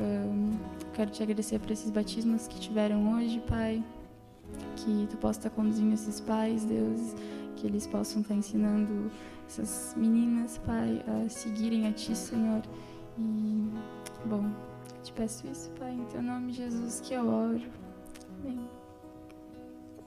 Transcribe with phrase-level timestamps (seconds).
[0.00, 0.56] Um,
[0.94, 3.82] quero te agradecer por esses batismos que tiveram hoje, Pai.
[4.76, 7.14] Que tu possa estar conduzindo esses pais, Deus,
[7.56, 9.10] que eles possam estar ensinando
[9.46, 12.62] essas meninas, Pai, a seguirem a Ti, Senhor.
[13.18, 13.68] E,
[14.24, 14.44] bom,
[15.02, 17.60] te peço isso, Pai, em Teu nome, Jesus, que eu oro.
[18.40, 18.60] Amém.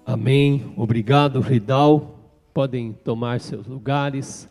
[0.05, 0.73] Amém.
[0.77, 2.19] Obrigado, Ridal.
[2.53, 4.49] Podem tomar seus lugares.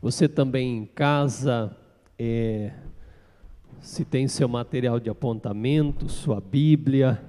[0.00, 1.76] Você também em casa,
[2.18, 2.72] é,
[3.80, 7.20] se tem seu material de apontamento, sua Bíblia.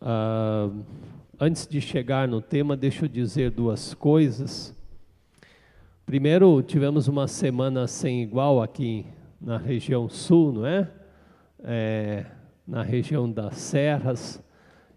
[0.00, 0.70] Ah,
[1.38, 4.74] antes de chegar no tema, deixa eu dizer duas coisas.
[6.04, 9.04] Primeiro, tivemos uma semana sem igual aqui
[9.40, 10.88] na região sul, não é?
[11.64, 12.26] é
[12.66, 14.42] na região das serras,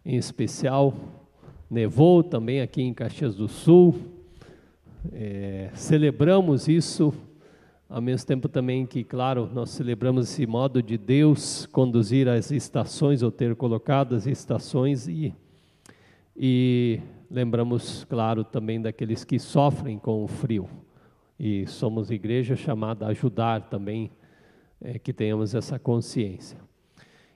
[0.06, 0.94] em especial.
[1.70, 3.96] Nevou também aqui em Caxias do Sul.
[5.12, 7.14] É, celebramos isso,
[7.90, 13.24] ao mesmo tempo também que, claro, nós celebramos esse modo de Deus conduzir as estações,
[13.24, 15.34] ou ter colocado as estações, e,
[16.38, 20.70] e lembramos, claro, também daqueles que sofrem com o frio
[21.40, 24.12] e somos igreja chamada a ajudar também
[24.82, 26.58] é, que tenhamos essa consciência.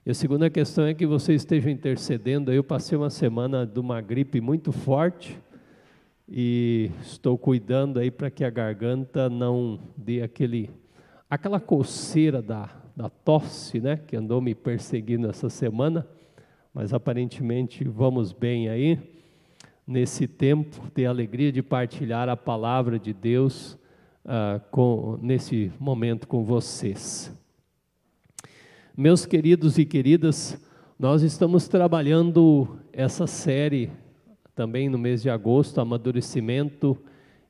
[0.05, 2.51] E a segunda questão é que você esteja intercedendo.
[2.51, 5.39] Eu passei uma semana de uma gripe muito forte
[6.27, 10.69] e estou cuidando aí para que a garganta não dê aquele
[11.29, 16.07] aquela coceira da, da tosse, né, que andou me perseguindo essa semana,
[16.71, 18.99] mas aparentemente vamos bem aí
[19.85, 23.73] nesse tempo, ter a alegria de partilhar a palavra de Deus
[24.23, 27.35] uh, com, nesse momento com vocês.
[28.95, 30.57] Meus queridos e queridas,
[30.99, 33.91] nós estamos trabalhando essa série
[34.55, 36.97] também no mês de agosto, amadurecimento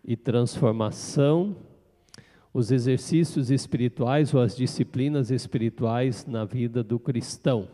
[0.04, 1.56] e transformação,
[2.54, 7.68] os exercícios espirituais ou as disciplinas espirituais na vida do cristão.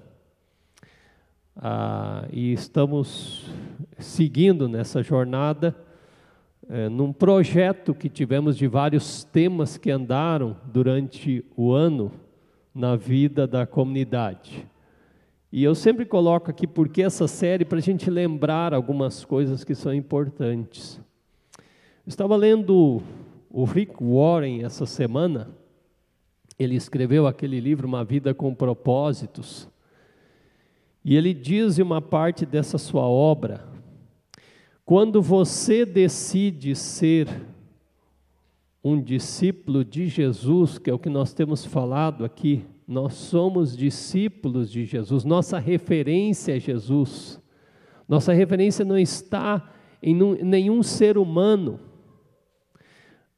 [1.55, 3.51] Ah, e estamos
[3.97, 5.75] seguindo nessa jornada
[6.69, 12.11] é, num projeto que tivemos de vários temas que andaram durante o ano
[12.73, 14.65] na vida da comunidade.
[15.51, 19.73] E eu sempre coloco aqui porque essa série para a gente lembrar algumas coisas que
[19.73, 21.01] são importantes.
[21.57, 23.01] Eu estava lendo
[23.49, 25.49] o Rick Warren essa semana.
[26.57, 29.67] Ele escreveu aquele livro Uma Vida com Propósitos.
[31.03, 33.69] E ele diz em uma parte dessa sua obra
[34.89, 37.27] quando você decide ser
[38.83, 44.71] um discípulo de Jesus, que é o que nós temos falado aqui, nós somos discípulos
[44.71, 47.39] de Jesus, nossa referência é Jesus.
[48.07, 51.79] Nossa referência não está em nenhum ser humano,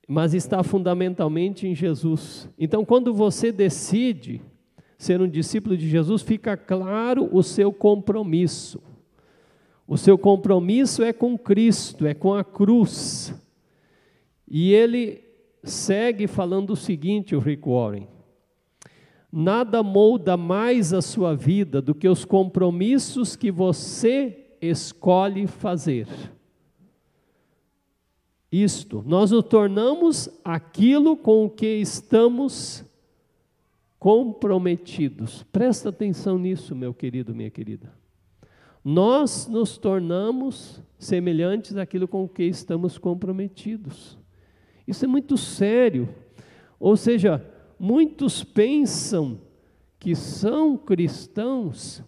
[0.08, 2.48] mas está fundamentalmente em Jesus.
[2.58, 4.42] Então, quando você decide
[4.98, 8.82] ser um discípulo de Jesus, fica claro o seu compromisso.
[9.86, 13.36] O seu compromisso é com Cristo, é com a cruz.
[14.48, 15.22] E ele
[15.62, 18.08] segue falando o seguinte, o Rick Warren:
[19.32, 26.08] Nada molda mais a sua vida do que os compromissos que você escolhe fazer.
[28.52, 32.84] Isto, nós nos tornamos aquilo com o que estamos
[33.98, 35.44] comprometidos.
[35.44, 38.02] Presta atenção nisso, meu querido, minha querida
[38.84, 44.18] nós nos tornamos semelhantes àquilo com o que estamos comprometidos.
[44.88, 46.10] Isso é muito sério.
[46.80, 47.46] Ou seja,
[47.82, 49.42] muitos pensam
[50.00, 52.04] que são cristãos,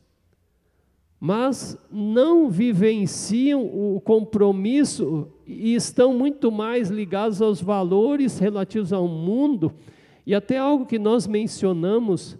[1.19, 9.73] mas não vivenciam o compromisso e estão muito mais ligados aos valores relativos ao mundo.
[10.27, 12.37] E até algo que nós mencionamos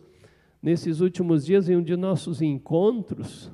[0.61, 3.51] nesses últimos dias em um de nossos encontros.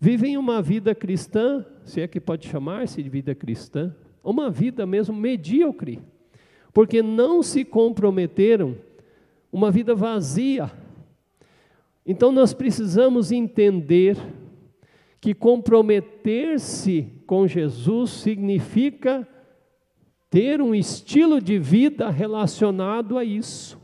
[0.00, 5.14] Vivem uma vida cristã, se é que pode chamar-se de vida cristã, uma vida mesmo
[5.14, 6.00] medíocre,
[6.76, 8.76] porque não se comprometeram,
[9.50, 10.70] uma vida vazia.
[12.04, 14.18] Então nós precisamos entender
[15.18, 19.26] que comprometer-se com Jesus significa
[20.28, 23.80] ter um estilo de vida relacionado a isso.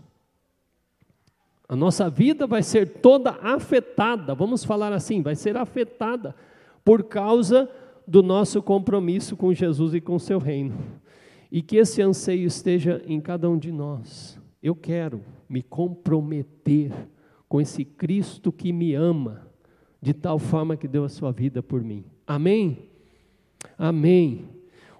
[1.67, 6.37] A nossa vida vai ser toda afetada, vamos falar assim, vai ser afetada
[6.85, 7.71] por causa
[8.07, 11.02] do nosso compromisso com Jesus e com seu reino.
[11.53, 14.41] E que esse anseio esteja em cada um de nós.
[14.63, 16.91] Eu quero me comprometer
[17.49, 19.47] com esse Cristo que me ama,
[20.01, 22.05] de tal forma que deu a sua vida por mim.
[22.27, 22.89] Amém?
[23.77, 24.49] Amém.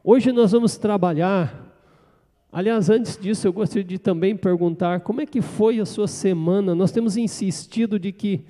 [0.05, 1.73] Hoje nós vamos trabalhar
[2.55, 6.75] Aliás, antes disso, eu gostaria de também perguntar como é que foi a sua semana.
[6.75, 8.45] Nós temos insistido de que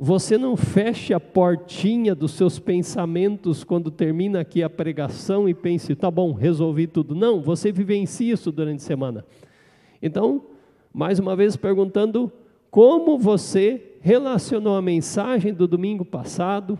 [0.00, 5.92] você não feche a portinha dos seus pensamentos quando termina aqui a pregação e pense,
[5.96, 7.16] tá bom, resolvi tudo.
[7.16, 9.24] Não, você vivencia isso durante a semana.
[10.00, 10.44] Então,
[10.94, 12.30] mais uma vez perguntando
[12.70, 16.78] como você relacionou a mensagem do domingo passado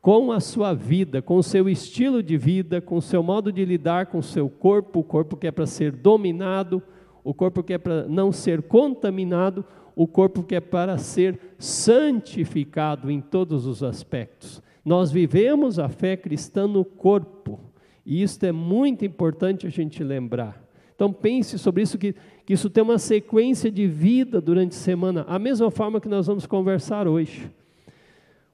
[0.00, 3.66] com a sua vida, com o seu estilo de vida, com o seu modo de
[3.66, 6.82] lidar com o seu corpo, o corpo que é para ser dominado,
[7.22, 9.62] o corpo que é para não ser contaminado,
[9.96, 14.62] o corpo que é para ser santificado em todos os aspectos.
[14.84, 17.58] Nós vivemos a fé cristã no corpo,
[18.04, 20.62] e isso é muito importante a gente lembrar.
[20.94, 22.14] Então pense sobre isso, que,
[22.44, 26.26] que isso tem uma sequência de vida durante a semana, a mesma forma que nós
[26.26, 27.50] vamos conversar hoje.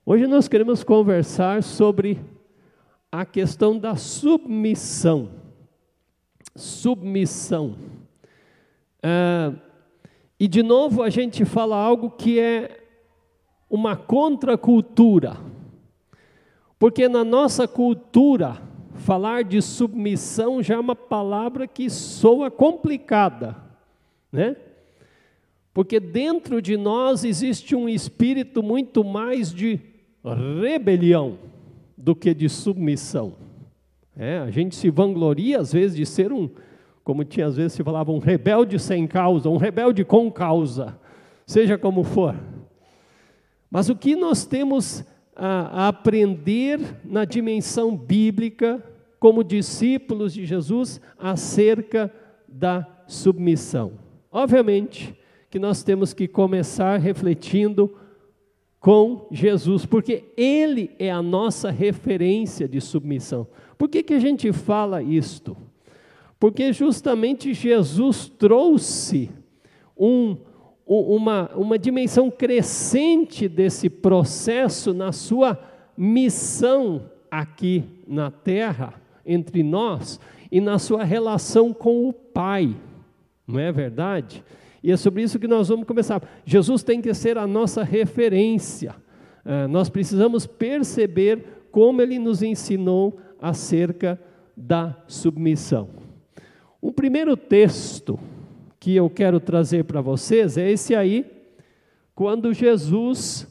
[0.06, 2.19] Hoje nós queremos conversar sobre
[3.11, 5.29] a questão da submissão.
[6.56, 7.77] Submissão.
[9.03, 9.53] É,
[10.43, 12.81] e de novo a gente fala algo que é
[13.71, 15.37] uma contracultura.
[16.81, 18.61] Porque na nossa cultura,
[18.97, 23.56] falar de submissão já é uma palavra que soa complicada,
[24.33, 24.56] né?
[25.73, 29.79] Porque dentro de nós existe um espírito muito mais de
[30.61, 31.39] rebelião
[31.97, 33.35] do que de submissão.
[34.17, 36.50] É, a gente se vangloria às vezes de ser um
[37.04, 40.99] como tinha às vezes se falava, um rebelde sem causa, um rebelde com causa,
[41.46, 42.34] seja como for.
[43.70, 45.04] Mas o que nós temos
[45.34, 48.82] a, aprender na dimensão bíblica,
[49.19, 52.12] como discípulos de Jesus, acerca
[52.46, 53.93] da submissão?
[54.31, 55.16] Obviamente
[55.50, 57.94] que nós temos que começar refletindo
[58.81, 63.46] com Jesus, porque Ele é a nossa referência de submissão.
[63.78, 65.56] Por que, que a gente fala isto?
[66.43, 69.31] Porque justamente Jesus trouxe
[69.97, 70.37] um,
[70.85, 75.56] uma, uma dimensão crescente desse processo na sua
[75.97, 80.19] missão aqui na terra, entre nós,
[80.50, 82.75] e na sua relação com o Pai,
[83.47, 84.43] não é verdade?
[84.83, 86.21] E é sobre isso que nós vamos começar.
[86.44, 88.97] Jesus tem que ser a nossa referência.
[89.44, 94.21] É, nós precisamos perceber como ele nos ensinou acerca
[94.56, 96.03] da submissão.
[96.84, 98.19] O primeiro texto
[98.81, 101.25] que eu quero trazer para vocês é esse aí,
[102.12, 103.46] quando Jesus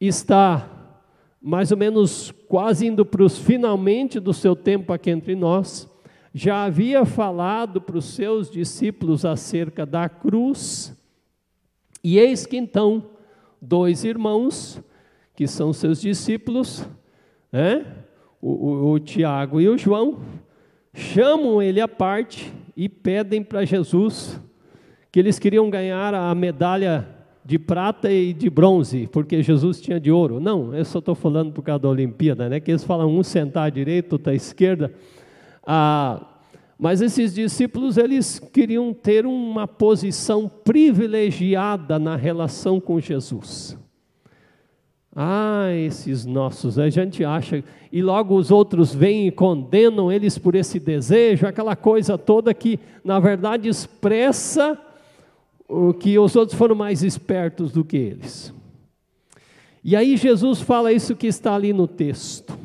[0.00, 0.96] está
[1.42, 5.86] mais ou menos quase indo para os finalmente do seu tempo aqui entre nós,
[6.32, 10.96] já havia falado para os seus discípulos acerca da cruz,
[12.02, 13.10] e eis que então
[13.60, 14.82] dois irmãos,
[15.34, 16.88] que são seus discípulos,
[17.52, 17.84] né?
[18.40, 20.20] o, o, o Tiago e o João,
[20.94, 24.40] chamam ele à parte e pedem para Jesus
[25.10, 27.08] que eles queriam ganhar a medalha
[27.44, 30.38] de prata e de bronze, porque Jesus tinha de ouro.
[30.38, 32.60] Não, eu só estou falando por causa da Olimpíada, né?
[32.60, 34.92] Que eles falam um sentar à direita, outro à esquerda.
[35.66, 36.24] Ah,
[36.78, 43.76] mas esses discípulos, eles queriam ter uma posição privilegiada na relação com Jesus.
[45.14, 50.54] Ah, esses nossos, a gente acha, e logo os outros vêm e condenam eles por
[50.54, 54.78] esse desejo, aquela coisa toda que, na verdade, expressa
[55.68, 58.54] o que os outros foram mais espertos do que eles.
[59.82, 62.56] E aí Jesus fala isso que está ali no texto.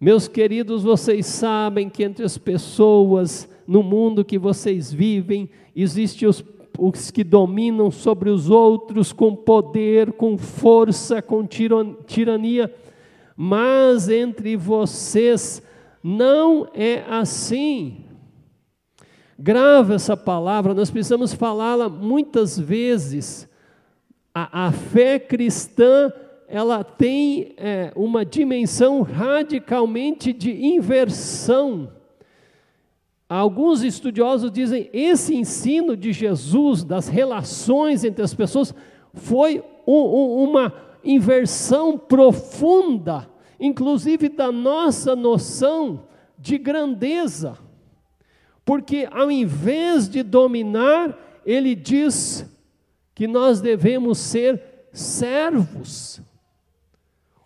[0.00, 6.44] Meus queridos, vocês sabem que entre as pessoas no mundo que vocês vivem, existem os
[6.80, 12.74] os que dominam sobre os outros com poder, com força, com tirania,
[13.36, 15.62] mas entre vocês
[16.02, 18.06] não é assim.
[19.38, 23.46] Grava essa palavra, nós precisamos falá-la muitas vezes.
[24.34, 26.10] A, a, fé cristã
[26.48, 31.99] ela tem é, uma dimensão radicalmente de inversão
[33.30, 38.74] Alguns estudiosos dizem esse ensino de Jesus das relações entre as pessoas
[39.14, 47.56] foi um, um, uma inversão profunda, inclusive da nossa noção de grandeza.
[48.64, 52.44] Porque ao invés de dominar, ele diz
[53.14, 54.60] que nós devemos ser
[54.92, 56.20] servos.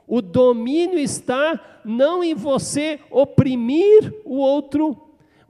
[0.07, 5.04] O domínio está não em você oprimir o outro,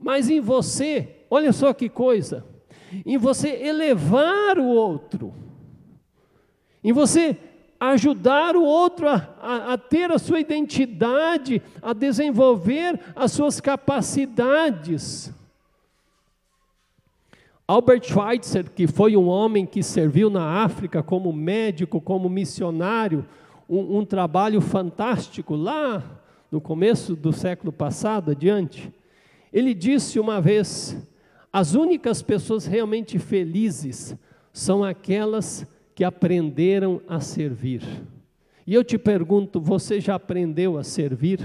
[0.05, 2.45] mas em você, olha só que coisa,
[3.03, 5.33] em você elevar o outro,
[6.83, 7.35] em você
[7.79, 15.33] ajudar o outro a, a, a, ter a sua identidade, a desenvolver as suas capacidades.
[17.67, 23.25] Albert Schweitzer, que foi um homem que serviu na África como médico, como missionário,
[23.67, 26.21] um, um trabalho fantástico lá
[26.51, 28.93] no começo do século passado, adiante.
[29.55, 30.97] Ele disse uma vez:
[31.51, 34.13] as únicas pessoas realmente felizes
[34.51, 37.81] são aquelas que aprenderam a servir.
[38.67, 41.39] E eu te pergunto: você já aprendeu a servir?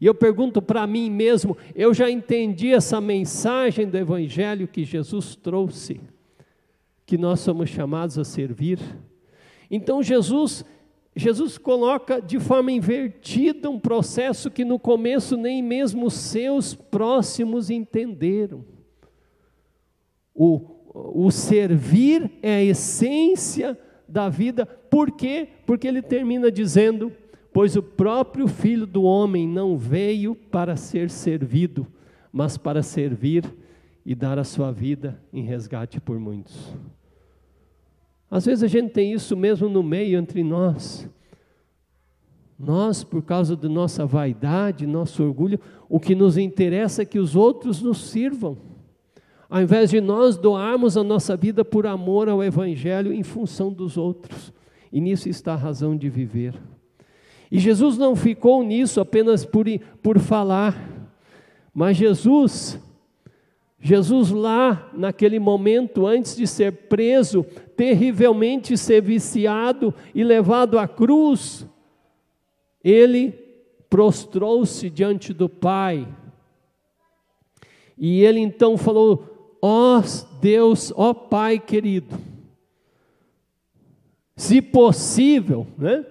[0.00, 5.36] E eu pergunto para mim mesmo: eu já entendi essa mensagem do Evangelho que Jesus
[5.36, 6.00] trouxe,
[7.06, 8.80] que nós somos chamados a servir?
[9.70, 10.64] Então Jesus,
[11.18, 17.70] Jesus coloca de forma invertida um processo que no começo nem mesmo os seus próximos
[17.70, 18.64] entenderam.
[20.32, 20.60] O,
[20.94, 23.76] o servir é a essência
[24.08, 24.64] da vida.
[24.64, 25.48] Por quê?
[25.66, 27.12] Porque ele termina dizendo:
[27.52, 31.84] Pois o próprio Filho do Homem não veio para ser servido,
[32.32, 33.44] mas para servir
[34.06, 36.72] e dar a sua vida em resgate por muitos.
[38.30, 41.08] Às vezes a gente tem isso mesmo no meio entre nós.
[42.58, 47.36] Nós, por causa da nossa vaidade, nosso orgulho, o que nos interessa é que os
[47.36, 48.58] outros nos sirvam.
[49.48, 53.96] Ao invés de nós doarmos a nossa vida por amor ao Evangelho em função dos
[53.96, 54.52] outros.
[54.92, 56.54] E nisso está a razão de viver.
[57.50, 59.66] E Jesus não ficou nisso apenas por,
[60.02, 60.76] por falar,
[61.72, 62.78] mas Jesus,
[63.80, 67.44] Jesus lá naquele momento, antes de ser preso,
[67.76, 71.66] terrivelmente ser viciado e levado à cruz,
[72.82, 73.30] ele
[73.88, 76.08] prostrou-se diante do Pai.
[77.96, 80.02] E ele então falou: ó
[80.40, 82.18] Deus, ó Pai querido,
[84.36, 86.04] se possível, né?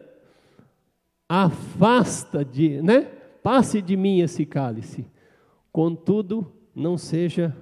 [1.28, 3.02] Afasta de, né?
[3.44, 5.06] Passe de mim esse cálice.
[5.72, 7.56] Contudo, não seja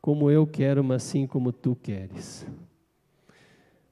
[0.00, 2.46] como eu quero, mas sim como tu queres.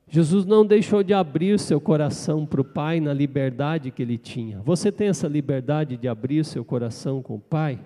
[0.09, 4.61] Jesus não deixou de abrir seu coração para o Pai na liberdade que ele tinha.
[4.61, 7.81] Você tem essa liberdade de abrir seu coração com o Pai?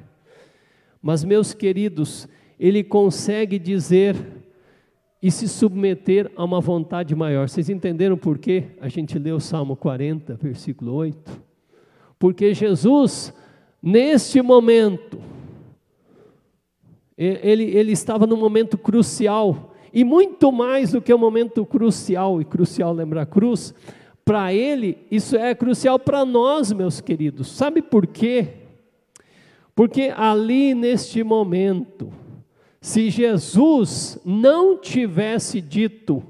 [1.01, 2.29] Mas, meus queridos,
[2.59, 4.17] ele consegue dizer
[5.23, 7.49] e se submeter a uma vontade maior.
[7.49, 8.65] Vocês entenderam por quê?
[8.81, 11.43] A gente leu o Salmo 40, versículo 8.
[12.19, 13.33] Porque Jesus,
[13.83, 15.19] neste momento,
[17.25, 22.45] ele, ele estava num momento crucial, e muito mais do que um momento crucial, e
[22.45, 23.75] crucial lembra a cruz,
[24.25, 27.49] para ele, isso é crucial para nós, meus queridos.
[27.49, 28.49] Sabe por quê?
[29.75, 32.13] Porque ali neste momento,
[32.81, 36.23] se Jesus não tivesse dito,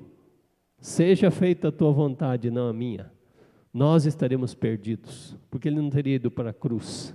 [0.80, 3.12] seja feita a tua vontade, não a minha,
[3.73, 7.14] nós estaremos perdidos, porque ele não teria ido para a cruz.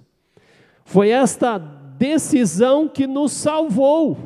[0.85, 1.57] Foi esta
[1.97, 4.17] decisão que nos salvou.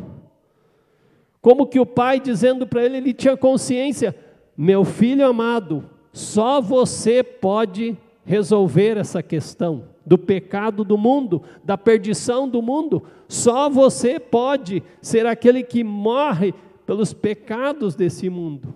[1.41, 4.15] Como que o pai dizendo para ele, ele tinha consciência:
[4.57, 12.47] meu filho amado, só você pode resolver essa questão do pecado do mundo, da perdição
[12.49, 13.03] do mundo.
[13.27, 16.53] Só você pode ser aquele que morre
[16.85, 18.73] pelos pecados desse mundo.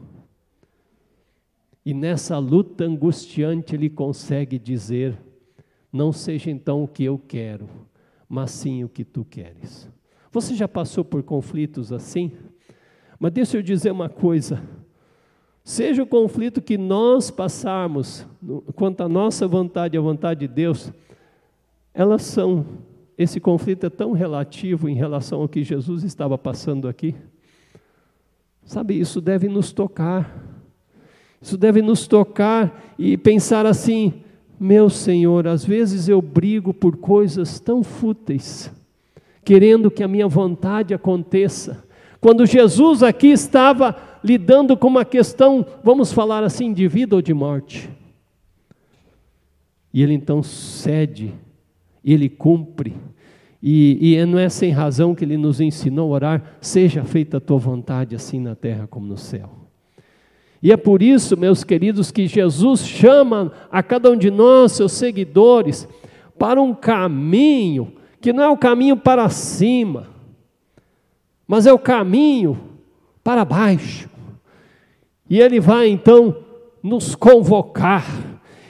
[1.86, 5.18] E nessa luta angustiante ele consegue dizer:
[5.92, 7.68] Não seja então o que eu quero,
[8.34, 9.88] mas sim o que tu queres.
[10.32, 12.32] Você já passou por conflitos assim?
[13.20, 14.60] Mas deixa eu dizer uma coisa.
[15.64, 18.26] Seja o conflito que nós passarmos,
[18.76, 20.92] quanto à nossa vontade e à vontade de Deus,
[21.94, 22.66] elas são,
[23.16, 27.14] esse conflito é tão relativo em relação ao que Jesus estava passando aqui.
[28.66, 30.44] Sabe, isso deve nos tocar.
[31.40, 34.23] Isso deve nos tocar e pensar assim:
[34.60, 38.72] meu Senhor, às vezes eu brigo por coisas tão fúteis,
[39.44, 41.84] querendo que a minha vontade aconteça.
[42.22, 47.34] Quando Jesus aqui estava lidando com uma questão, vamos falar assim, de vida ou de
[47.34, 47.90] morte.
[49.94, 51.34] E ele então cede
[52.04, 52.94] ele cumpre.
[53.62, 57.42] E, e não é sem razão que ele nos ensinou a orar: seja feita a
[57.42, 59.63] tua vontade, assim na terra como no céu.
[60.64, 64.94] E é por isso, meus queridos, que Jesus chama a cada um de nós, seus
[64.94, 65.88] seguidores,
[66.40, 70.08] para um caminho que não é o caminho para cima,
[71.46, 72.58] mas é o caminho
[73.22, 74.10] para baixo.
[75.30, 76.38] E Ele vai então
[76.82, 78.08] nos convocar,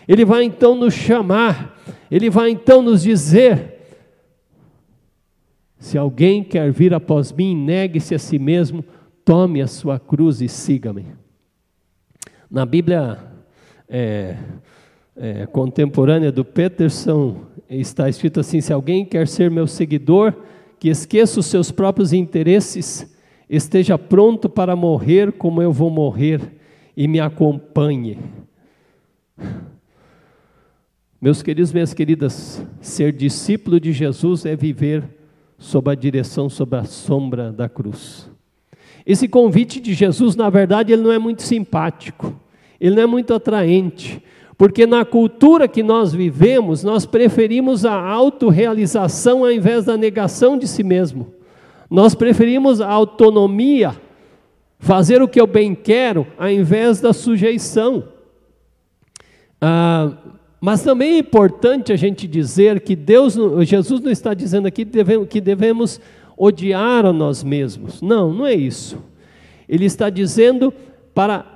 [0.07, 1.73] Ele vai então nos chamar
[2.13, 3.79] ele vai então nos dizer:
[5.79, 8.85] se alguém quer vir após mim, negue-se a si mesmo,
[9.25, 11.22] tome a sua cruz e siga-me.
[12.53, 13.17] Na Bíblia
[13.89, 14.37] é,
[15.17, 20.35] é, contemporânea do Peterson está escrito assim: se alguém quer ser meu seguidor,
[20.79, 23.11] que esqueça os seus próprios interesses,
[23.49, 26.41] esteja pronto para morrer como eu vou morrer
[26.95, 28.19] e me acompanhe.
[31.19, 35.03] Meus queridos, minhas queridas, ser discípulo de Jesus é viver
[35.57, 38.29] sob a direção, sob a sombra da cruz.
[39.03, 42.42] Esse convite de Jesus, na verdade, ele não é muito simpático,
[42.83, 44.21] ele não é muito atraente,
[44.57, 50.67] porque na cultura que nós vivemos, nós preferimos a autorrealização ao invés da negação de
[50.67, 51.33] si mesmo.
[51.89, 53.95] Nós preferimos a autonomia,
[54.79, 58.03] fazer o que eu bem quero, ao invés da sujeição.
[59.61, 60.11] Ah,
[60.59, 64.85] mas também é importante a gente dizer que Deus, Jesus não está dizendo aqui
[65.29, 66.01] que devemos
[66.37, 68.01] odiar a nós mesmos.
[68.01, 68.97] Não, não é isso.
[69.69, 70.73] Ele está dizendo
[71.13, 71.52] para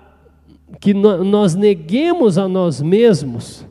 [0.79, 3.65] que nós neguemos a nós mesmos,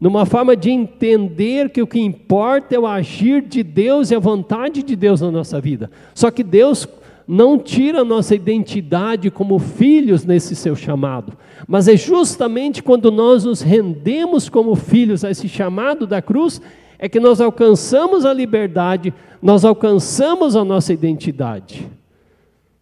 [0.00, 4.18] numa forma de entender que o que importa é o agir de Deus e a
[4.18, 5.90] vontade de Deus na nossa vida.
[6.14, 6.86] Só que Deus
[7.26, 11.32] não tira a nossa identidade como filhos nesse seu chamado,
[11.66, 16.60] mas é justamente quando nós nos rendemos como filhos a esse chamado da cruz,
[16.98, 19.12] é que nós alcançamos a liberdade,
[19.42, 21.90] nós alcançamos a nossa identidade.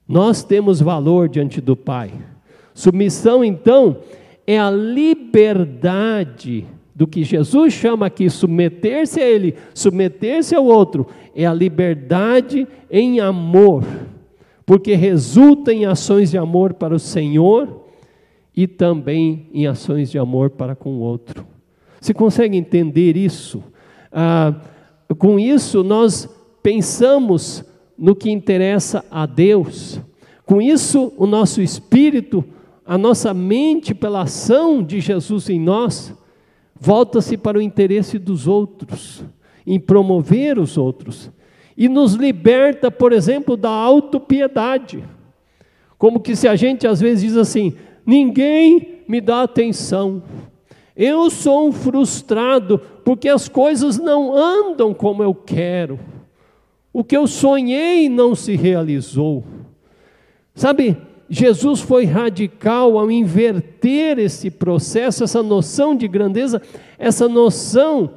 [0.07, 2.13] Nós temos valor diante do Pai.
[2.75, 3.99] Submissão, então,
[4.47, 11.47] é a liberdade do que Jesus chama aqui, submeter-se a Ele, submeter-se ao outro, é
[11.47, 13.85] a liberdade em amor
[14.67, 17.83] porque resulta em ações de amor para o Senhor
[18.57, 21.47] e também em ações de amor para com o outro.
[22.01, 23.63] Você consegue entender isso?
[24.13, 24.55] Ah,
[25.19, 26.29] com isso, nós
[26.63, 27.65] pensamos
[27.97, 30.01] no que interessa a Deus.
[30.47, 32.45] Com isso, o nosso espírito,
[32.87, 36.15] a nossa mente, pela ação de Jesus em nós,
[36.79, 39.25] volta-se para o interesse dos outros,
[39.67, 41.31] em promover os outros
[41.77, 45.03] e nos liberta, por exemplo, da autopiedade.
[45.99, 47.75] Como que se a gente às vezes diz assim:
[48.05, 50.23] ninguém me dá atenção,
[50.97, 55.99] eu sou um frustrado porque as coisas não andam como eu quero,
[56.93, 59.43] o que eu sonhei não se realizou.
[60.55, 60.97] Sabe,
[61.29, 66.61] Jesus foi radical ao inverter esse processo, essa noção de grandeza,
[66.99, 68.11] essa noção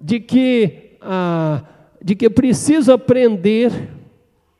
[0.00, 1.64] de que a
[2.04, 3.88] de que preciso aprender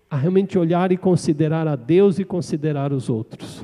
[0.08, 3.62] a realmente olhar e considerar a Deus e considerar os outros.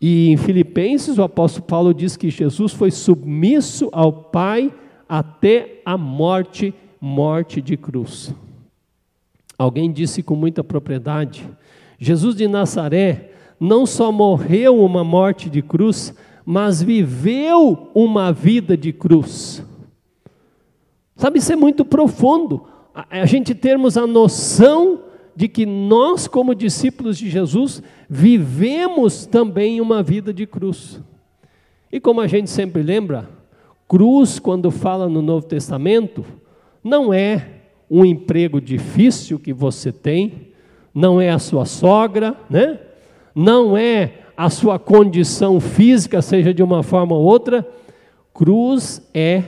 [0.00, 4.74] E em Filipenses, o apóstolo Paulo diz que Jesus foi submisso ao Pai
[5.08, 8.34] até a morte morte de cruz.
[9.56, 11.48] Alguém disse com muita propriedade:
[11.98, 18.92] Jesus de Nazaré não só morreu uma morte de cruz, mas viveu uma vida de
[18.92, 19.64] cruz.
[21.16, 22.66] Sabe, isso é muito profundo.
[22.94, 25.00] A, a gente termos a noção
[25.34, 31.00] de que nós, como discípulos de Jesus, vivemos também uma vida de cruz.
[31.90, 33.28] E como a gente sempre lembra,
[33.88, 36.24] cruz, quando fala no Novo Testamento,
[36.82, 37.48] não é
[37.90, 40.48] um emprego difícil que você tem,
[40.96, 42.80] não é a sua sogra, né?
[43.34, 47.68] não é a sua condição física, seja de uma forma ou outra.
[48.32, 49.42] Cruz é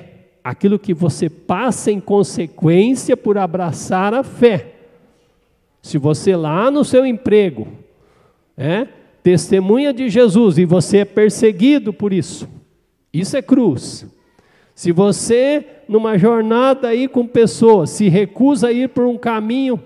[0.45, 4.75] aquilo que você passa em consequência por abraçar a fé.
[5.81, 7.67] Se você lá no seu emprego,
[8.55, 8.87] é,
[9.23, 12.47] testemunha de Jesus e você é perseguido por isso,
[13.11, 14.05] isso é cruz.
[14.75, 19.83] Se você, numa jornada aí com pessoas, se recusa a ir por um caminho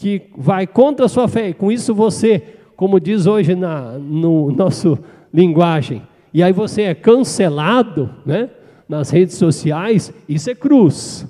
[0.00, 2.42] que vai contra a sua fé, e com isso você,
[2.74, 4.98] como diz hoje na no nosso
[5.30, 6.00] linguagem,
[6.32, 8.48] e aí você é cancelado, né?
[8.88, 11.26] nas redes sociais, isso é cruz.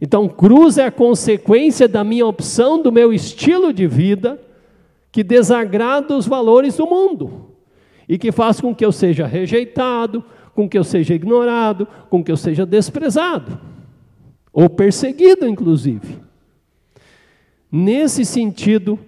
[0.00, 4.40] Então, cruz é a consequência da minha opção, do meu estilo de vida,
[5.12, 7.50] que desagrada os valores do mundo
[8.08, 10.24] e que faz com que eu seja rejeitado,
[10.54, 13.60] com que eu seja ignorado, com que eu seja desprezado
[14.50, 16.31] ou perseguido, inclusive.
[17.72, 18.98] Nesse sentido,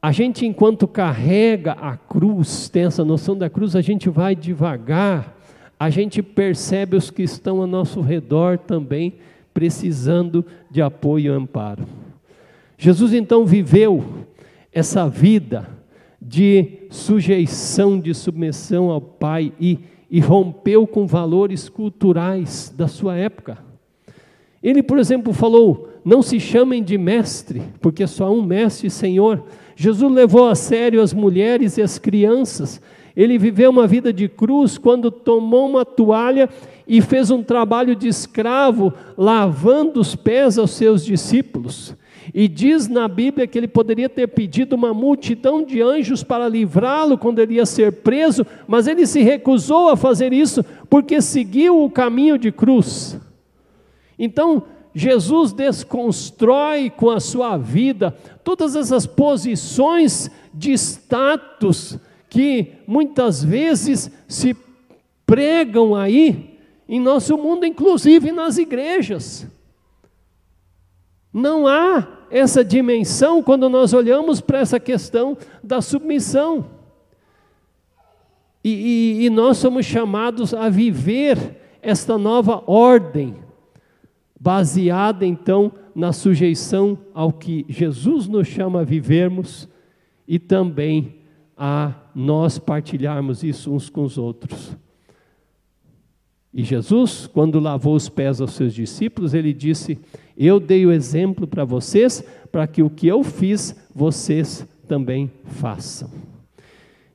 [0.00, 5.38] a gente, enquanto carrega a cruz, tem essa noção da cruz, a gente vai devagar
[5.78, 9.14] a gente percebe os que estão ao nosso redor também
[9.54, 11.86] precisando de apoio e amparo.
[12.76, 14.04] Jesus então viveu
[14.72, 15.68] essa vida
[16.20, 19.78] de sujeição, de submissão ao Pai e,
[20.10, 23.58] e rompeu com valores culturais da sua época.
[24.60, 29.44] Ele, por exemplo, falou: Não se chamem de mestre, porque só um mestre, Senhor.
[29.76, 32.80] Jesus levou a sério as mulheres e as crianças
[33.14, 36.48] ele viveu uma vida de cruz quando tomou uma toalha
[36.86, 41.94] e fez um trabalho de escravo, lavando os pés aos seus discípulos.
[42.32, 47.18] E diz na Bíblia que ele poderia ter pedido uma multidão de anjos para livrá-lo
[47.18, 51.90] quando ele ia ser preso, mas ele se recusou a fazer isso porque seguiu o
[51.90, 53.20] caminho de cruz.
[54.16, 54.62] Então,
[54.98, 58.10] Jesus desconstrói com a sua vida
[58.42, 61.96] todas essas posições de status
[62.28, 64.56] que muitas vezes se
[65.24, 66.58] pregam aí
[66.88, 69.46] em nosso mundo, inclusive nas igrejas.
[71.32, 76.66] Não há essa dimensão quando nós olhamos para essa questão da submissão.
[78.64, 83.36] E, e, e, nós somos chamados a viver esta nova ordem,
[84.40, 89.68] baseada então na sujeição ao que Jesus nos chama a vivermos
[90.26, 91.16] e também
[91.56, 94.76] a nós partilharmos isso uns com os outros.
[96.54, 99.98] E Jesus, quando lavou os pés aos seus discípulos, ele disse:
[100.36, 106.10] Eu dei o exemplo para vocês, para que o que eu fiz, vocês também façam.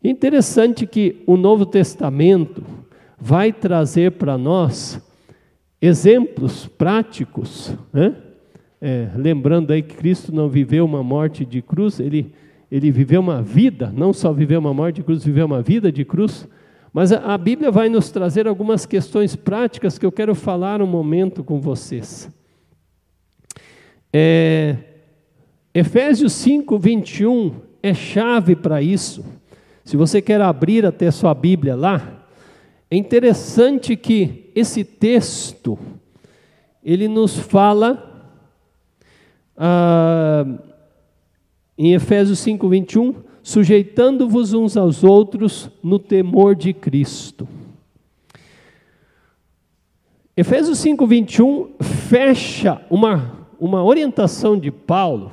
[0.03, 2.63] Interessante que o Novo Testamento
[3.17, 5.01] vai trazer para nós
[5.85, 8.15] exemplos práticos, né?
[8.79, 12.33] é, lembrando aí que Cristo não viveu uma morte de cruz, ele,
[12.71, 16.05] ele viveu uma vida, não só viveu uma morte de cruz, viveu uma vida de
[16.05, 16.47] cruz.
[16.93, 20.87] Mas a, a Bíblia vai nos trazer algumas questões práticas que eu quero falar um
[20.87, 22.29] momento com vocês.
[24.11, 24.77] É,
[25.73, 29.25] Efésios 5, 21 é chave para isso.
[29.83, 32.22] Se você quer abrir até sua Bíblia lá,
[32.93, 35.79] é interessante que esse texto
[36.83, 38.31] ele nos fala
[39.57, 40.45] ah,
[41.75, 47.47] em Efésios 5, 21, sujeitando-vos uns aos outros no temor de Cristo.
[50.37, 55.31] Efésios 5, 21 fecha uma, uma orientação de Paulo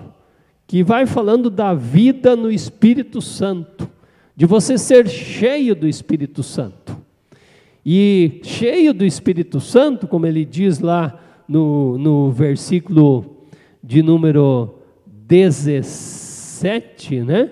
[0.66, 3.86] que vai falando da vida no Espírito Santo,
[4.34, 6.89] de você ser cheio do Espírito Santo.
[7.84, 13.38] E cheio do Espírito Santo, como ele diz lá no, no versículo
[13.82, 14.74] de número
[15.06, 17.50] 17, né?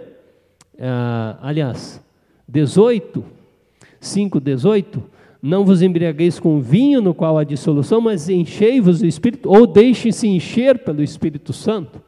[0.80, 2.02] ah, aliás,
[2.46, 3.24] 18,
[4.00, 5.02] 5, 18,
[5.42, 10.28] não vos embriagueis com vinho no qual há dissolução, mas enchei-vos do Espírito, ou deixem-se
[10.28, 12.00] encher pelo Espírito Santo.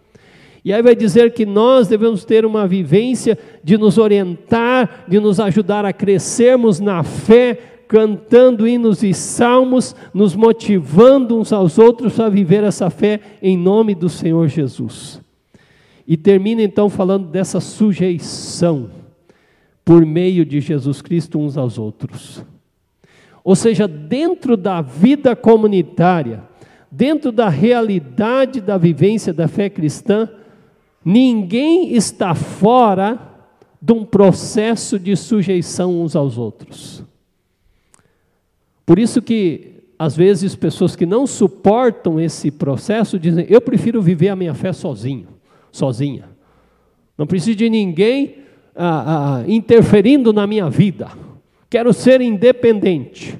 [0.64, 5.40] E aí vai dizer que nós devemos ter uma vivência de nos orientar, de nos
[5.40, 7.58] ajudar a crescermos na fé,
[7.90, 13.96] cantando hinos e salmos, nos motivando uns aos outros a viver essa fé em nome
[13.96, 15.20] do Senhor Jesus.
[16.06, 18.90] E termina então falando dessa sujeição
[19.84, 22.44] por meio de Jesus Cristo uns aos outros.
[23.42, 26.44] Ou seja, dentro da vida comunitária,
[26.88, 30.28] dentro da realidade da vivência da fé cristã,
[31.04, 33.18] ninguém está fora
[33.82, 37.09] de um processo de sujeição uns aos outros.
[38.90, 44.30] Por isso que às vezes pessoas que não suportam esse processo dizem: "Eu prefiro viver
[44.30, 45.28] a minha fé sozinho"
[45.70, 46.24] sozinha.
[47.16, 48.38] Não preciso de ninguém
[48.74, 51.06] ah, ah, interferindo na minha vida.
[51.70, 53.38] Quero ser independente.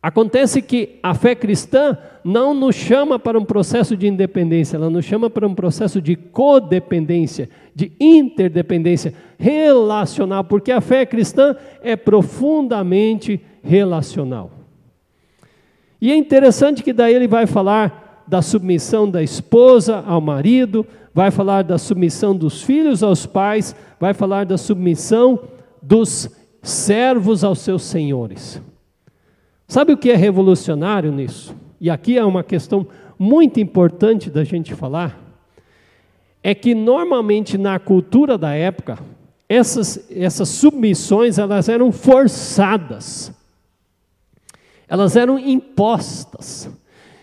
[0.00, 5.04] Acontece que a fé cristã não nos chama para um processo de independência, ela nos
[5.04, 13.40] chama para um processo de codependência, de interdependência relacional, porque a fé cristã é profundamente
[13.64, 14.59] relacional.
[16.00, 21.30] E é interessante que daí ele vai falar da submissão da esposa ao marido, vai
[21.30, 25.40] falar da submissão dos filhos aos pais, vai falar da submissão
[25.82, 26.30] dos
[26.62, 28.62] servos aos seus senhores.
[29.66, 31.54] Sabe o que é revolucionário nisso?
[31.80, 32.86] E aqui é uma questão
[33.18, 35.18] muito importante da gente falar.
[36.42, 38.98] É que normalmente na cultura da época,
[39.48, 43.32] essas, essas submissões elas eram forçadas,
[44.90, 46.68] elas eram impostas.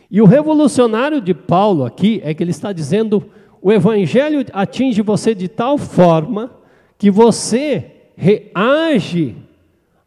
[0.10, 3.26] E o revolucionário de Paulo aqui é que ele está dizendo
[3.62, 6.52] o Evangelho atinge você de tal forma
[6.98, 9.36] que você reage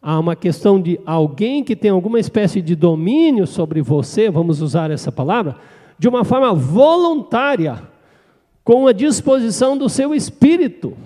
[0.00, 4.90] a uma questão de alguém que tem alguma espécie de domínio sobre você, vamos usar
[4.90, 5.56] essa palavra,
[5.98, 7.82] de uma forma voluntária,
[8.64, 10.96] com a disposição do seu espírito,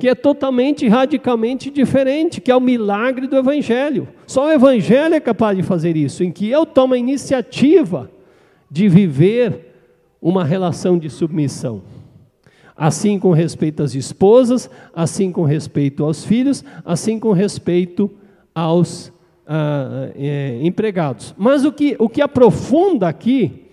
[0.00, 4.08] que é totalmente, radicalmente diferente, que é o milagre do Evangelho.
[4.26, 8.10] Só o Evangelho é capaz de fazer isso, em que eu tomo a iniciativa
[8.70, 9.74] de viver
[10.20, 11.82] uma relação de submissão.
[12.74, 18.10] Assim com respeito às esposas, assim com respeito aos filhos, assim com respeito
[18.54, 19.12] aos
[19.46, 21.34] ah, é, empregados.
[21.36, 23.66] Mas o que, o que aprofunda aqui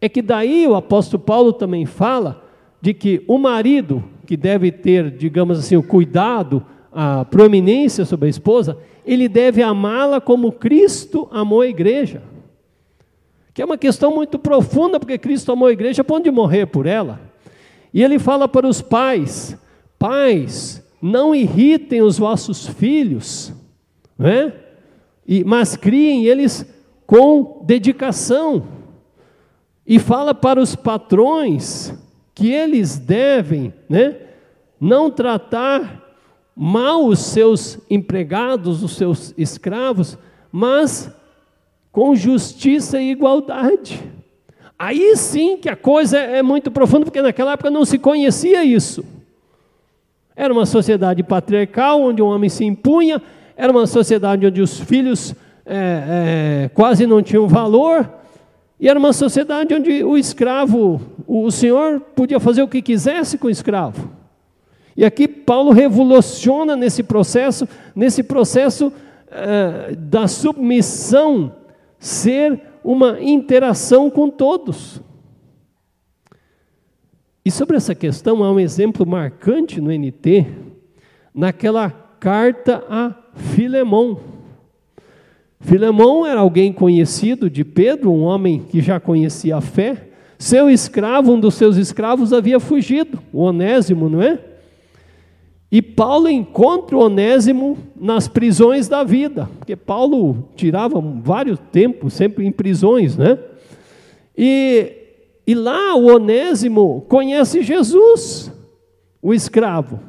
[0.00, 2.44] É que daí o apóstolo Paulo também fala
[2.80, 8.30] de que o marido que deve ter, digamos assim, o cuidado, a proeminência sobre a
[8.30, 12.22] esposa, ele deve amá-la como Cristo amou a igreja.
[13.54, 17.20] Que é uma questão muito profunda, porque Cristo amou a igreja a morrer por ela.
[17.94, 19.56] E ele fala para os pais:
[19.98, 23.52] pais, não irritem os vossos filhos,
[24.18, 24.52] né?
[25.26, 26.66] e, mas criem eles
[27.06, 28.64] com dedicação.
[29.86, 31.94] E fala para os patrões
[32.36, 34.14] que eles devem né,
[34.78, 36.04] não tratar
[36.54, 40.18] mal os seus empregados, os seus escravos,
[40.52, 41.10] mas
[41.90, 43.98] com justiça e igualdade.
[44.78, 49.02] Aí sim que a coisa é muito profunda, porque naquela época não se conhecia isso.
[50.36, 53.22] Era uma sociedade patriarcal, onde o homem se impunha,
[53.56, 58.06] era uma sociedade onde os filhos é, é, quase não tinham valor,
[58.78, 63.46] e era uma sociedade onde o escravo, o senhor podia fazer o que quisesse com
[63.46, 64.10] o escravo.
[64.94, 68.92] E aqui Paulo revoluciona nesse processo, nesse processo
[69.30, 71.54] é, da submissão
[71.98, 75.00] ser uma interação com todos.
[77.44, 80.46] E sobre essa questão há um exemplo marcante no NT,
[81.34, 84.35] naquela carta a Filemão.
[85.60, 90.08] Filemão era alguém conhecido de Pedro, um homem que já conhecia a fé.
[90.38, 94.38] Seu escravo, um dos seus escravos, havia fugido, o Onésimo, não é?
[95.72, 102.46] E Paulo encontra o Onésimo nas prisões da vida, porque Paulo tirava vários tempos, sempre
[102.46, 103.38] em prisões, né?
[104.36, 105.04] E
[105.46, 108.50] e lá o Onésimo conhece Jesus,
[109.22, 110.00] o escravo.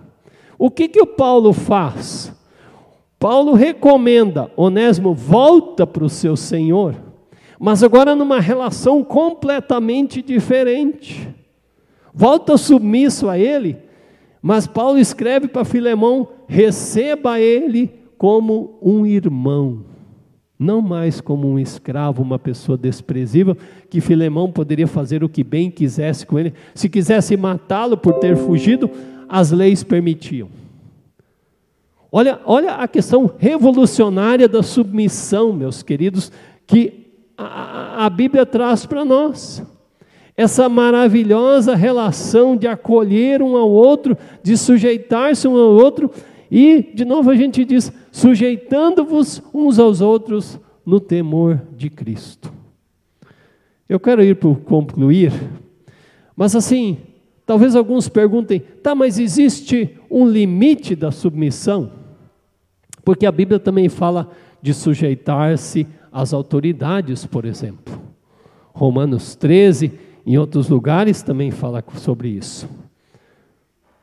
[0.58, 2.34] O que que o Paulo faz?
[3.20, 6.96] Paulo recomenda, Onésimo volta para o seu Senhor,
[7.60, 11.28] mas agora numa relação completamente diferente.
[12.14, 13.78] Volta submisso a ele,
[14.42, 19.86] mas Paulo escreve para Filemão: receba ele como um irmão
[20.60, 23.56] não mais como um escravo, uma pessoa desprezível,
[23.90, 26.54] que Filemão poderia fazer o que bem quisesse com ele.
[26.74, 28.90] Se quisesse matá-lo por ter fugido,
[29.30, 30.50] as leis permitiam.
[32.18, 36.32] Olha, olha a questão revolucionária da submissão, meus queridos,
[36.66, 39.62] que a, a Bíblia traz para nós.
[40.36, 46.10] Essa maravilhosa relação de acolher um ao outro, de sujeitar-se um ao outro
[46.50, 52.52] e, de novo, a gente diz: sujeitando-vos uns aos outros no temor de Cristo.
[53.88, 55.32] Eu quero ir para concluir,
[56.36, 56.98] mas assim,
[57.46, 62.07] talvez alguns perguntem: tá, mas existe um limite da submissão?
[63.08, 64.30] Porque a Bíblia também fala
[64.62, 68.02] de sujeitar-se às autoridades, por exemplo.
[68.74, 69.94] Romanos 13,
[70.26, 72.68] em outros lugares, também fala sobre isso.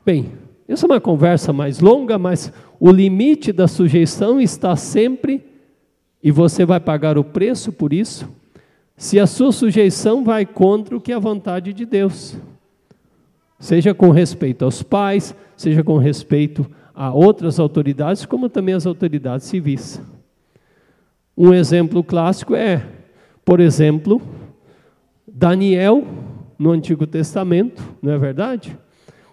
[0.07, 0.33] Bem,
[0.67, 5.45] essa é uma conversa mais longa, mas o limite da sujeição está sempre,
[6.23, 8.27] e você vai pagar o preço por isso,
[8.97, 12.39] se a sua sujeição vai contra o que é a vontade de Deus.
[13.59, 19.47] Seja com respeito aos pais, seja com respeito a outras autoridades, como também as autoridades
[19.47, 20.01] civis.
[21.37, 22.87] Um exemplo clássico é,
[23.45, 24.23] por exemplo,
[25.27, 26.05] Daniel
[26.59, 28.79] no Antigo Testamento, não é verdade?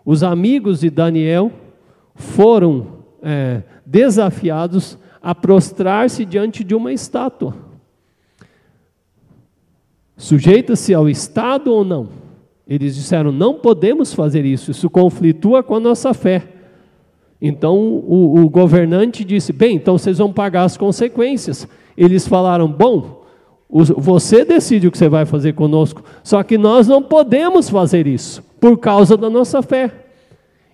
[0.03, 1.51] Os amigos de Daniel
[2.15, 7.55] foram é, desafiados a prostrar-se diante de uma estátua.
[10.17, 12.09] Sujeita-se ao Estado ou não?
[12.67, 16.60] Eles disseram: não podemos fazer isso, isso conflitua com a nossa fé.
[17.41, 21.67] Então o, o governante disse: bem, então vocês vão pagar as consequências.
[21.97, 23.23] Eles falaram: bom,
[23.69, 28.43] você decide o que você vai fazer conosco, só que nós não podemos fazer isso
[28.59, 29.91] por causa da nossa fé.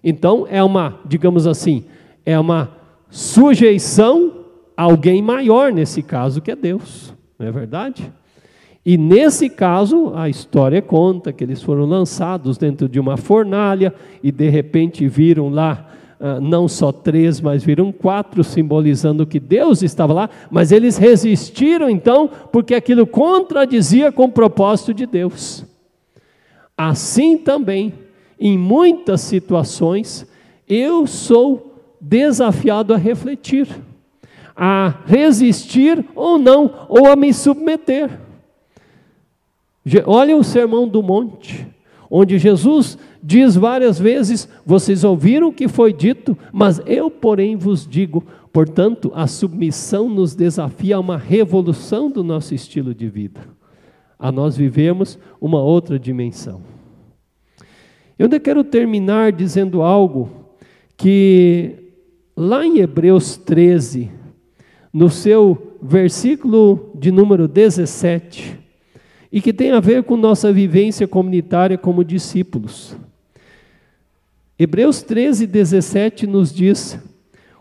[0.04, 1.86] Então, é uma, digamos assim,
[2.26, 2.72] é uma
[3.10, 8.12] sujeição a alguém maior, nesse caso, que é Deus, não é verdade?
[8.86, 14.32] E nesse caso, a história conta que eles foram lançados dentro de uma fornalha e
[14.32, 15.87] de repente viram lá
[16.42, 22.30] não só três, mas viram quatro, simbolizando que Deus estava lá, mas eles resistiram então,
[22.52, 25.64] porque aquilo contradizia com o propósito de Deus.
[26.76, 27.94] Assim também,
[28.40, 30.26] em muitas situações,
[30.68, 33.68] eu sou desafiado a refletir,
[34.56, 38.10] a resistir ou não, ou a me submeter.
[40.06, 41.66] Olha o sermão do monte,
[42.10, 42.98] onde Jesus
[43.28, 48.24] diz várias vezes: Vocês ouviram o que foi dito, mas eu, porém, vos digo.
[48.54, 53.58] Portanto, a submissão nos desafia a uma revolução do nosso estilo de vida
[54.20, 56.62] a nós vivemos uma outra dimensão.
[58.18, 60.30] Eu ainda quero terminar dizendo algo
[60.96, 61.94] que
[62.36, 64.10] lá em Hebreus 13,
[64.92, 68.58] no seu versículo de número 17,
[69.32, 72.96] e que tem a ver com nossa vivência comunitária como discípulos.
[74.60, 77.00] Hebreus 13, 17 nos diz: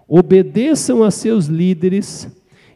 [0.09, 2.29] obedeçam a seus líderes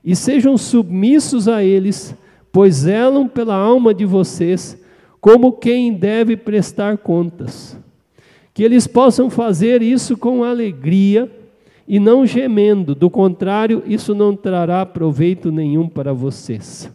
[0.04, 2.14] e sejam submissos a eles,
[2.52, 4.78] pois zelam pela alma de vocês,
[5.20, 7.78] como quem deve prestar contas.
[8.52, 11.30] Que eles possam fazer isso com alegria
[11.86, 16.90] e não gemendo, do contrário, isso não trará proveito nenhum para vocês.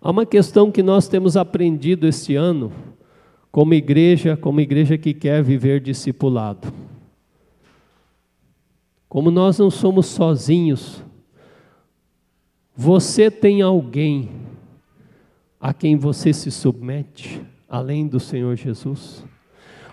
[0.00, 2.72] Há uma questão que nós temos aprendido este ano,
[3.50, 6.72] como igreja, como igreja que quer viver discipulado.
[9.08, 11.02] Como nós não somos sozinhos,
[12.76, 14.30] você tem alguém
[15.60, 19.24] a quem você se submete, além do Senhor Jesus?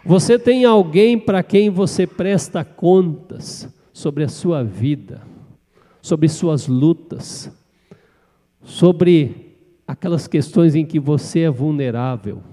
[0.06, 5.22] Você tem alguém para quem você presta contas sobre a sua vida,
[6.02, 7.50] sobre suas lutas,
[8.62, 12.44] sobre aquelas questões em que você é vulnerável?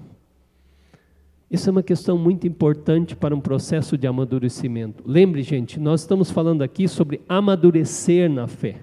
[1.53, 5.05] Isso é uma questão muito importante para um processo de amadurecimento.
[5.07, 8.77] Lembre, gente, nós estamos falando aqui sobre amadurecer na fé.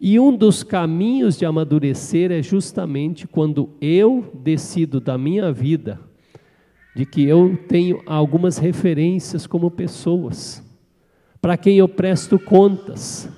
[0.00, 5.98] E um dos caminhos de amadurecer é justamente quando eu decido da minha vida
[6.94, 10.62] de que eu tenho algumas referências como pessoas,
[11.42, 13.28] para quem eu presto contas.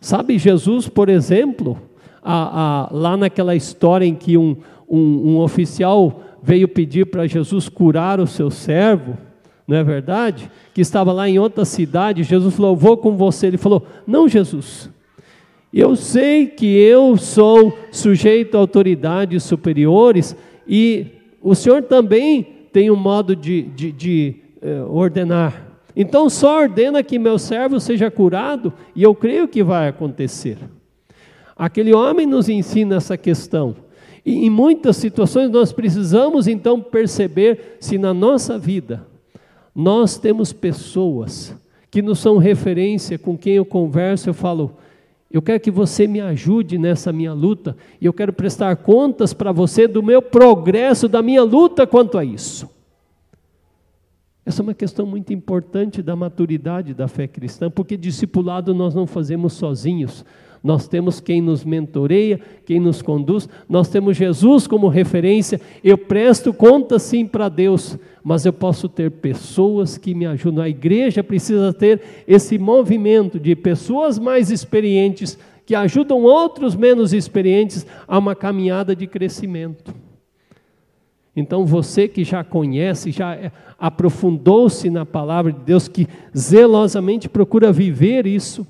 [0.00, 1.78] Sabe, Jesus, por exemplo,
[2.22, 4.56] a, a, lá naquela história em que um,
[4.88, 9.18] um, um oficial veio pedir para Jesus curar o seu servo,
[9.66, 10.48] não é verdade?
[10.72, 13.48] Que estava lá em outra cidade, Jesus falou: Vou com você.
[13.48, 14.88] Ele falou: Não, Jesus,
[15.74, 20.36] eu sei que eu sou sujeito a autoridades superiores
[20.68, 21.06] e
[21.42, 25.66] o Senhor também tem um modo de, de, de uh, ordenar.
[25.96, 30.58] Então só ordena que meu servo seja curado e eu creio que vai acontecer.
[31.56, 33.74] Aquele homem nos ensina essa questão.
[34.26, 39.06] E em muitas situações nós precisamos então perceber se na nossa vida
[39.72, 41.54] nós temos pessoas
[41.88, 44.76] que nos são referência, com quem eu converso, eu falo,
[45.30, 49.52] eu quero que você me ajude nessa minha luta e eu quero prestar contas para
[49.52, 52.68] você do meu progresso, da minha luta quanto a isso.
[54.44, 59.06] Essa é uma questão muito importante da maturidade da fé cristã, porque discipulado nós não
[59.06, 60.24] fazemos sozinhos.
[60.62, 65.60] Nós temos quem nos mentoreia, quem nos conduz, nós temos Jesus como referência.
[65.82, 70.64] Eu presto conta sim para Deus, mas eu posso ter pessoas que me ajudam.
[70.64, 77.86] A igreja precisa ter esse movimento de pessoas mais experientes que ajudam outros menos experientes
[78.06, 79.92] a uma caminhada de crescimento.
[81.36, 88.26] Então você que já conhece, já aprofundou-se na palavra de Deus, que zelosamente procura viver
[88.26, 88.66] isso,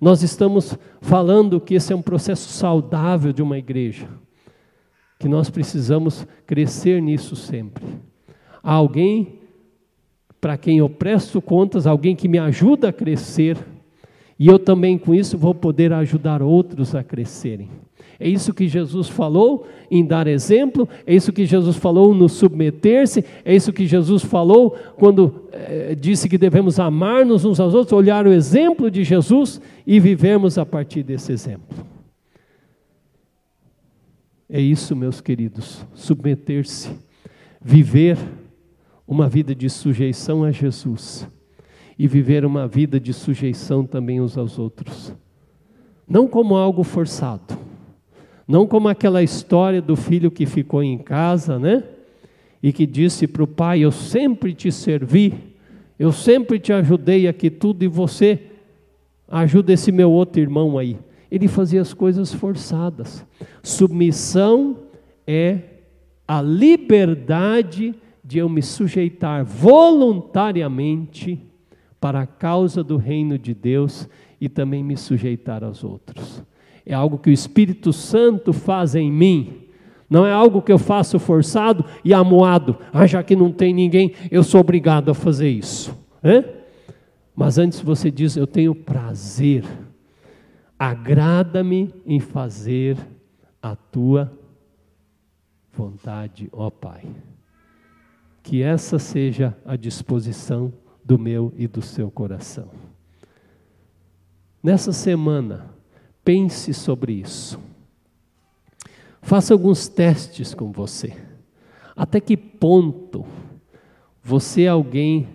[0.00, 4.08] nós estamos falando que esse é um processo saudável de uma igreja,
[5.18, 7.84] que nós precisamos crescer nisso sempre.
[8.62, 9.40] Há alguém
[10.40, 13.58] para quem eu presto contas, alguém que me ajuda a crescer,
[14.40, 17.68] e eu também com isso vou poder ajudar outros a crescerem.
[18.18, 23.22] É isso que Jesus falou em dar exemplo, é isso que Jesus falou no submeter-se,
[23.44, 28.26] é isso que Jesus falou quando é, disse que devemos amar-nos uns aos outros, olhar
[28.26, 31.76] o exemplo de Jesus e vivermos a partir desse exemplo.
[34.48, 36.90] É isso, meus queridos, submeter-se,
[37.60, 38.16] viver
[39.06, 41.28] uma vida de sujeição a Jesus
[42.00, 45.12] e viver uma vida de sujeição também uns aos outros.
[46.08, 47.58] Não como algo forçado,
[48.48, 51.84] não como aquela história do filho que ficou em casa, né?
[52.62, 55.34] E que disse para o pai: Eu sempre te servi,
[55.98, 58.46] eu sempre te ajudei aqui tudo, e você
[59.28, 60.96] ajuda esse meu outro irmão aí.
[61.30, 63.26] Ele fazia as coisas forçadas.
[63.62, 64.74] Submissão
[65.26, 65.58] é
[66.26, 71.49] a liberdade de eu me sujeitar voluntariamente
[72.00, 74.08] para a causa do reino de Deus
[74.40, 76.42] e também me sujeitar aos outros
[76.90, 79.68] é algo que o Espírito Santo faz em mim.
[80.08, 82.76] Não é algo que eu faço forçado e amuado.
[82.92, 85.96] Ah, já que não tem ninguém, eu sou obrigado a fazer isso.
[86.22, 86.44] É?
[87.34, 89.64] Mas antes você diz: Eu tenho prazer,
[90.76, 92.96] agrada-me em fazer
[93.62, 94.32] a tua
[95.72, 97.04] vontade, ó Pai.
[98.42, 100.72] Que essa seja a disposição
[101.10, 102.68] do meu e do seu coração.
[104.62, 105.70] Nessa semana,
[106.24, 107.58] Pense sobre isso.
[109.22, 111.12] Faça alguns testes com você.
[111.96, 113.24] Até que ponto
[114.22, 115.28] você é alguém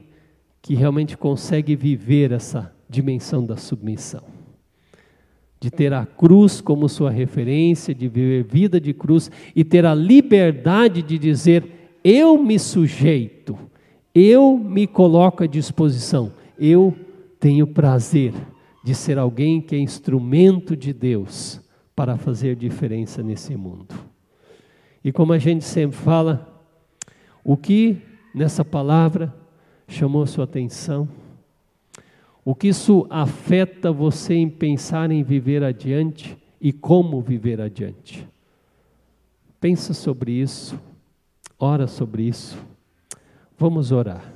[0.61, 4.23] que realmente consegue viver essa dimensão da submissão?
[5.59, 9.95] De ter a cruz como sua referência, de viver vida de cruz e ter a
[9.95, 13.57] liberdade de dizer: eu me sujeito,
[14.15, 16.95] eu me coloco à disposição, eu
[17.37, 18.33] tenho prazer
[18.81, 21.59] de ser alguém que é instrumento de Deus
[21.93, 23.93] para fazer diferença nesse mundo.
[25.03, 26.63] E como a gente sempre fala,
[27.43, 28.01] o que
[28.33, 29.35] nessa palavra
[29.87, 31.09] chamou sua atenção?
[32.43, 38.27] O que isso afeta você em pensar em viver adiante e como viver adiante?
[39.59, 40.79] Pensa sobre isso,
[41.59, 42.57] ora sobre isso.
[43.57, 44.33] Vamos orar.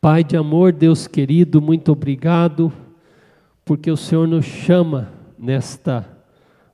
[0.00, 2.72] Pai de amor, Deus querido, muito obrigado,
[3.64, 6.04] porque o Senhor nos chama nesta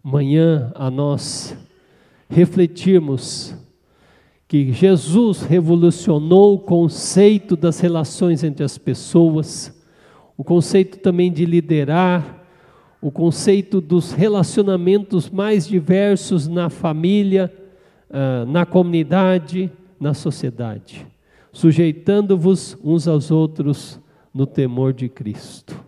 [0.03, 1.55] manhã a nós
[2.31, 3.55] refletirmos
[4.49, 9.79] que Jesus revolucionou o conceito das relações entre as pessoas,
[10.35, 12.43] o conceito também de liderar,
[13.03, 17.53] o conceito dos relacionamentos mais diversos na família,
[18.11, 19.71] ah, na comunidade,
[20.01, 21.07] na sociedade
[21.57, 23.99] sujeitando-vos uns aos outros
[24.33, 25.83] no temor de Cristo.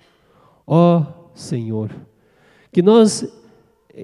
[0.67, 1.05] Ó
[1.35, 1.91] Senhor,
[2.73, 3.31] que nós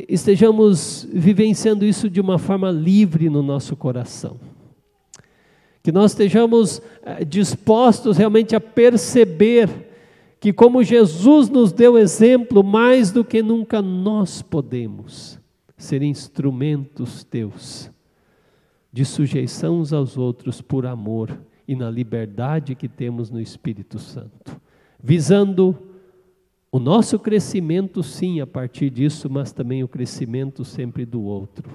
[0.06, 4.38] estejamos vivenciando isso de uma forma livre no nosso coração.
[5.82, 9.70] Que nós estejamos eh, dispostos realmente a perceber
[10.38, 15.38] que, como Jesus nos deu exemplo, mais do que nunca nós podemos
[15.78, 17.93] ser instrumentos teus
[18.94, 21.36] de sujeição uns aos outros por amor
[21.66, 24.56] e na liberdade que temos no Espírito Santo,
[25.02, 25.76] visando
[26.70, 31.68] o nosso crescimento, sim, a partir disso, mas também o crescimento sempre do outro.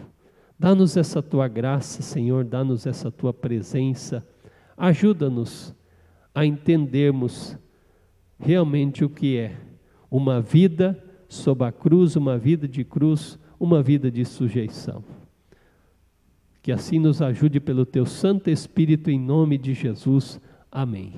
[0.57, 4.25] Dá-nos essa tua graça, Senhor, dá-nos essa tua presença,
[4.77, 5.75] ajuda-nos
[6.33, 7.57] a entendermos
[8.39, 9.57] realmente o que é
[10.09, 10.97] uma vida
[11.27, 15.18] sob a cruz, uma vida de cruz, uma vida de sujeição.
[16.69, 20.39] Que assim nos ajude pelo teu Santo Espírito, em nome de Jesus.
[20.71, 21.15] Amém.